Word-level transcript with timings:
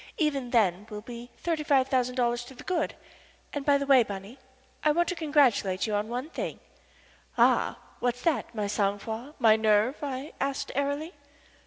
Even 0.17 0.49
then 0.49 0.87
we'll 0.89 1.01
be 1.01 1.29
thirty 1.37 1.63
five 1.63 1.87
thousand 1.87 2.15
dollars 2.15 2.43
to 2.45 2.55
the 2.55 2.63
good. 2.63 2.95
And, 3.53 3.63
by 3.63 3.77
the 3.77 3.85
way, 3.85 4.01
Bunny, 4.01 4.39
I 4.83 4.91
want 4.93 5.07
to 5.09 5.15
congratulate 5.15 5.85
you 5.85 5.93
on 5.93 6.07
one 6.09 6.31
thing." 6.31 6.59
"Ah! 7.37 7.77
What's 7.99 8.23
that 8.23 8.55
my 8.55 8.65
sang 8.65 8.97
froid, 8.97 9.35
my 9.37 9.55
nerve?" 9.55 9.97
I 10.01 10.33
asked, 10.41 10.71
airily. 10.73 11.13